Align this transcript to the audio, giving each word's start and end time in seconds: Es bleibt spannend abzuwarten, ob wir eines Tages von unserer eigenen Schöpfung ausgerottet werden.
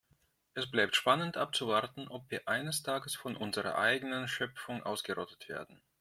Es 0.55 0.65
bleibt 0.67 0.95
spannend 0.95 1.37
abzuwarten, 1.37 2.07
ob 2.07 2.31
wir 2.31 2.47
eines 2.47 2.81
Tages 2.81 3.15
von 3.15 3.35
unserer 3.35 3.77
eigenen 3.77 4.27
Schöpfung 4.27 4.81
ausgerottet 4.81 5.47
werden. 5.47 5.79